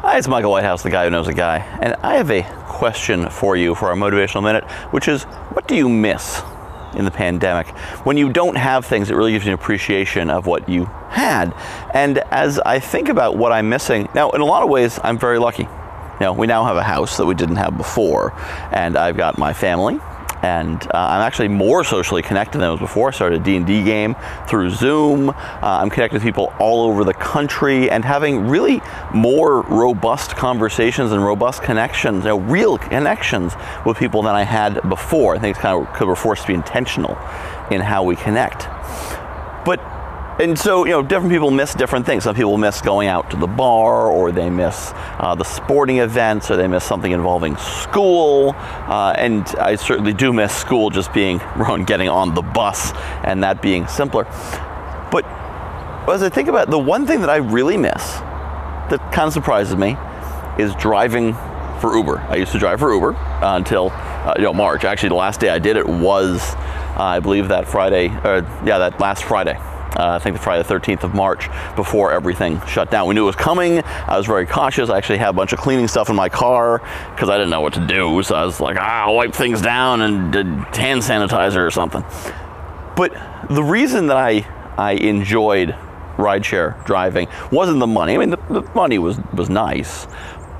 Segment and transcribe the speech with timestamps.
[0.00, 3.28] Hi, it's Michael Whitehouse, the guy who knows a guy, and I have a question
[3.30, 6.40] for you for our motivational minute, which is what do you miss
[6.94, 7.66] in the pandemic?
[8.06, 11.52] When you don't have things, it really gives you an appreciation of what you had.
[11.92, 15.18] And as I think about what I'm missing, now in a lot of ways, I'm
[15.18, 15.64] very lucky.
[15.64, 18.34] You know, we now have a house that we didn't have before,
[18.70, 19.98] and I've got my family,
[20.42, 23.08] and uh, I'm actually more socially connected than I was before.
[23.08, 24.16] I started a D&D game
[24.48, 25.30] through Zoom.
[25.30, 28.80] Uh, I'm connected with people all over the country and having really
[29.12, 33.54] more robust conversations and robust connections, you know, real connections
[33.84, 35.34] with people than I had before.
[35.34, 37.18] I think it's kind of because we're forced to be intentional
[37.70, 38.68] in how we connect.
[39.64, 39.97] But
[40.38, 42.22] and so, you know, different people miss different things.
[42.22, 46.48] Some people miss going out to the bar, or they miss uh, the sporting events,
[46.48, 48.54] or they miss something involving school.
[48.56, 52.92] Uh, and I certainly do miss school just being wrong, getting on the bus
[53.24, 54.24] and that being simpler.
[55.10, 55.24] But
[56.08, 58.18] as I think about it, the one thing that I really miss
[58.90, 59.96] that kind of surprises me
[60.56, 61.34] is driving
[61.80, 62.18] for Uber.
[62.20, 64.84] I used to drive for Uber uh, until uh, you know March.
[64.84, 68.06] Actually, the last day I did it was, uh, I believe, that Friday.
[68.06, 69.58] Yeah, that last Friday
[69.96, 73.06] uh, I think the Friday the 13th of March before everything shut down.
[73.06, 73.82] We knew it was coming.
[73.82, 74.90] I was very cautious.
[74.90, 76.82] I actually had a bunch of cleaning stuff in my car
[77.14, 78.22] because I didn't know what to do.
[78.22, 82.04] So I was like, ah, I'll wipe things down and did hand sanitizer or something.
[82.96, 83.12] But
[83.48, 85.74] the reason that I, I enjoyed
[86.16, 88.14] rideshare driving wasn't the money.
[88.14, 90.06] I mean, the, the money was, was nice,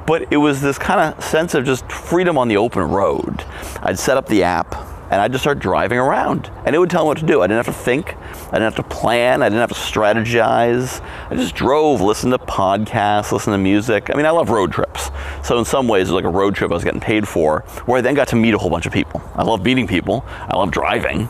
[0.07, 3.45] but it was this kind of sense of just freedom on the open road.
[3.83, 4.75] I'd set up the app
[5.11, 7.43] and I'd just start driving around and it would tell me what to do.
[7.43, 11.03] I didn't have to think, I didn't have to plan, I didn't have to strategize.
[11.31, 14.11] I just drove, listened to podcasts, listened to music.
[14.11, 15.11] I mean, I love road trips.
[15.43, 17.61] So in some ways, it was like a road trip I was getting paid for
[17.87, 19.23] where I then got to meet a whole bunch of people.
[19.35, 21.29] I love meeting people, I love driving.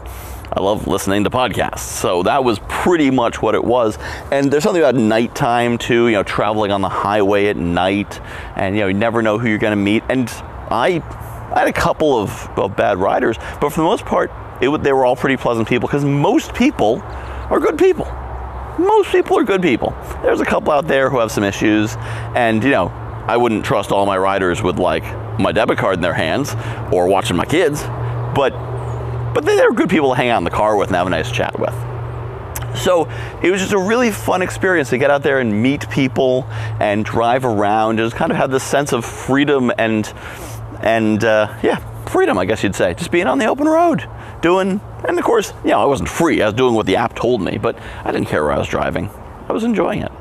[0.51, 1.81] I love listening to podcasts.
[1.81, 3.99] So that was pretty much what it was.
[4.33, 8.21] And there's something about nighttime too, you know, traveling on the highway at night
[8.57, 10.03] and you know, you never know who you're going to meet.
[10.09, 10.29] And
[10.71, 11.01] I
[11.53, 14.93] I had a couple of, of bad riders, but for the most part, it, they
[14.93, 17.01] were all pretty pleasant people because most people
[17.51, 18.05] are good people.
[18.79, 19.97] Most people are good people.
[20.23, 21.97] There's a couple out there who have some issues,
[22.35, 22.89] and you know,
[23.27, 25.05] I wouldn't trust all my riders with like
[25.39, 26.55] my debit card in their hands
[26.93, 27.83] or watching my kids,
[28.35, 28.51] but
[29.35, 31.31] but they're good people to hang out in the car with and have a nice
[31.31, 31.75] chat with.
[32.77, 33.09] So
[33.43, 36.45] it was just a really fun experience to get out there and meet people
[36.81, 37.99] and drive around.
[37.99, 40.07] It just kind of have this sense of freedom and
[40.83, 42.95] and uh, yeah, freedom, I guess you'd say.
[42.95, 44.09] Just being on the open road,
[44.41, 46.43] doing, and of course, you know, I wasn't free.
[46.43, 48.69] I was doing what the app told me, but I didn't care where I was
[48.69, 49.11] driving.
[49.49, 50.13] I was enjoying it.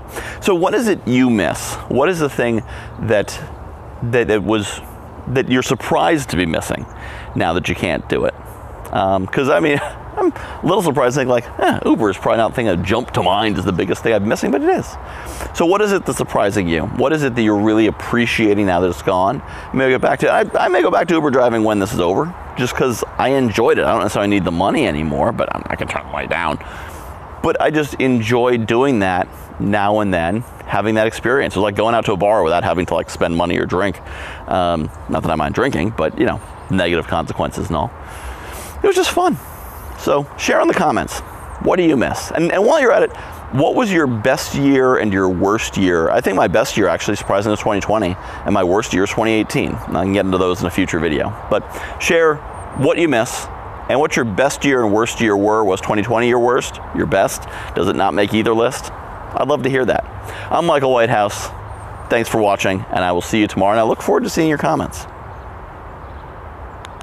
[0.42, 1.76] So, what is it you miss?
[1.90, 2.64] What is the thing
[3.02, 3.40] that
[4.04, 4.80] that was
[5.28, 6.86] that you're surprised to be missing
[7.36, 8.34] now that you can't do it?
[8.84, 9.80] Because um, I mean.
[10.18, 13.14] I'm a little surprised think like, eh, Uber is probably not the thing that jumped
[13.16, 14.88] to mind as the biggest thing I'm missing, but it is.
[15.54, 16.84] So what is it that's surprising you?
[16.84, 19.44] What is it that you're really appreciating now that it's gone?
[19.74, 22.00] Maybe go back to, I, I may go back to Uber driving when this is
[22.00, 23.86] over, just because I enjoyed it.
[23.86, 26.58] I don't necessarily need the money anymore, but I'm, I can turn my down.
[27.44, 29.28] But I just enjoy doing that
[29.60, 31.56] now and then, having that experience.
[31.56, 33.66] It was like going out to a bar without having to like spend money or
[33.66, 34.02] drink.
[34.50, 37.92] Um, not that I mind drinking, but you know, negative consequences and all.
[38.84, 39.38] It was just fun.
[39.98, 41.20] So share in the comments.
[41.62, 42.32] What do you miss?
[42.32, 43.12] And, and while you're at it,
[43.52, 46.10] what was your best year and your worst year?
[46.10, 48.16] I think my best year actually surprisingly is 2020
[48.46, 49.74] and my worst year is 2018.
[49.74, 51.30] I can get into those in a future video.
[51.50, 51.64] But
[52.00, 52.36] share
[52.78, 53.48] what you miss
[53.90, 55.64] and what your best year and worst year were.
[55.64, 56.80] Was 2020 your worst?
[56.96, 57.48] Your best?
[57.74, 58.92] Does it not make either list?
[58.92, 60.04] I'd love to hear that.
[60.52, 61.48] I'm Michael Whitehouse.
[62.10, 64.50] Thanks for watching and I will see you tomorrow and I look forward to seeing
[64.50, 65.06] your comments.